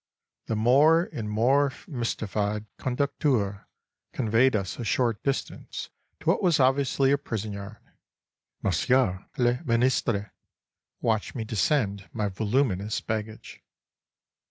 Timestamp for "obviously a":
6.59-7.19